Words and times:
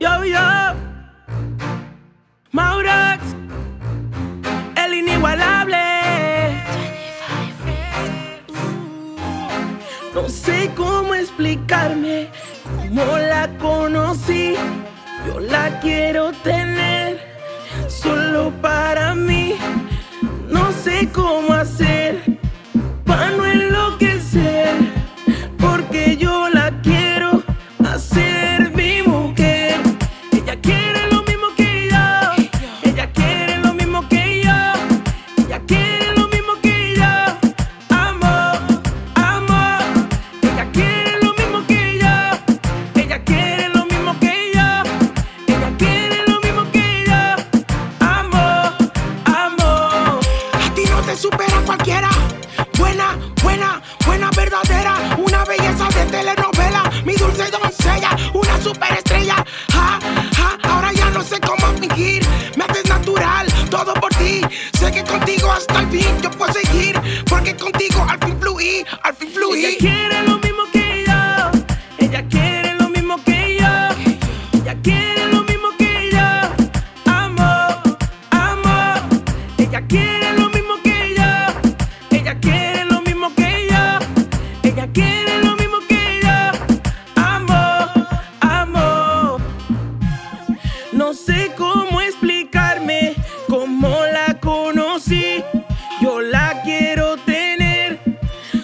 Yo, 0.00 0.24
yo. 0.24 0.38
Maurax. 2.52 3.24
El 4.76 4.94
inigualable. 4.94 5.76
No 10.14 10.28
sé 10.28 10.70
cómo 10.76 11.14
explicarme 11.14 12.28
cómo 12.76 13.18
la 13.18 13.48
conocí. 13.58 14.54
Yo 15.26 15.40
la 15.40 15.80
quiero 15.80 16.30
tener 16.44 17.18
solo 17.88 18.52
para 18.62 19.16
mí. 19.16 19.56
No 20.48 20.70
sé 20.72 21.08
cómo 21.12 21.52
hacer 21.54 22.07
supera 51.16 51.60
cualquiera. 51.64 52.10
Buena, 52.78 53.16
buena, 53.42 53.82
buena, 54.06 54.30
verdadera. 54.36 55.16
Una 55.18 55.44
belleza 55.44 55.88
de 55.88 56.04
telenovela. 56.06 56.82
Mi 57.04 57.14
dulce 57.14 57.50
doncella, 57.50 58.10
una 58.34 58.60
superestrella. 58.60 59.36
Ja, 59.72 59.98
ja, 60.36 60.58
ahora 60.68 60.92
ya 60.92 61.10
no 61.10 61.22
sé 61.22 61.40
cómo 61.40 61.66
fingir. 61.80 62.26
Me 62.56 62.64
haces 62.64 62.86
natural, 62.88 63.46
todo 63.70 63.94
por 63.94 64.14
ti. 64.14 64.40
Sé 64.78 64.90
que 64.90 65.02
contigo 65.04 65.50
hasta 65.50 65.80
el 65.80 65.88
fin 65.88 66.20
yo 66.22 66.30
puedo 66.30 66.52
seguir. 66.52 67.00
Porque 67.28 67.56
contigo 67.56 68.04
al 68.08 68.18
fin 68.18 68.38
fluí, 68.40 68.84
al 69.02 69.14
fin 69.16 69.30
fluí. 69.30 69.64
Ella 69.64 69.78
quiere 69.78 70.22
lo 70.22 70.38
mismo 70.38 70.62
que 70.72 71.04
yo. 71.06 71.50
Ella 71.98 72.28
quiere 72.28 72.74
lo 72.74 72.88
mismo 72.88 73.16
que 73.24 73.56
yo. 73.60 74.60
Ella 74.60 74.76
quiere 74.82 75.26
lo 75.32 75.42
mismo 75.42 75.68
que 75.78 76.10
yo. 76.12 77.12
Amor, 77.12 77.80
amor. 78.30 79.02
Ella 79.58 79.80
quiere 79.88 80.27
No 90.98 91.14
sé 91.14 91.52
cómo 91.56 92.00
explicarme 92.00 93.14
cómo 93.48 94.00
la 94.12 94.34
conocí. 94.40 95.44
Yo 96.00 96.20
la 96.20 96.60
quiero 96.64 97.16
tener 97.18 98.00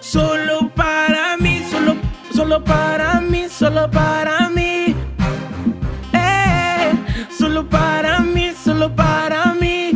solo 0.00 0.68
para 0.74 1.36
mí, 1.36 1.64
solo, 1.70 1.94
solo 2.34 2.64
para 2.64 3.20
mí, 3.20 3.46
solo 3.48 3.88
para 3.88 4.48
mí. 4.48 4.96
Eh, 6.12 6.92
solo 7.38 7.64
para 7.68 8.18
mí, 8.18 8.52
solo 8.60 8.92
para 8.92 9.54
mí. 9.54 9.92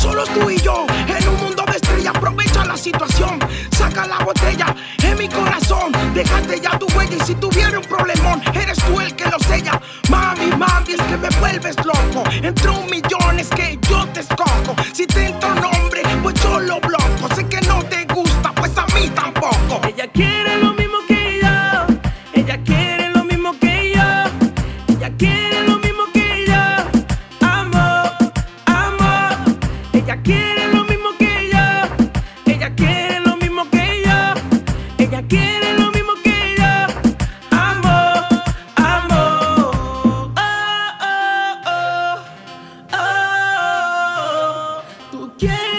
Solo 0.00 0.22
tú 0.22 0.50
y 0.50 0.58
yo 0.58 0.86
en 1.08 1.28
un 1.30 1.36
mundo 1.46 1.64
de 1.66 1.72
estrellas. 1.72 2.14
Aprovecha 2.14 2.64
la 2.64 2.76
situación, 2.76 3.40
saca 3.72 4.06
la 4.06 4.20
botella 4.20 4.76
Si 15.00 15.06
te 15.06 15.28
entorno 15.28 15.59
Yeah. 45.40 45.69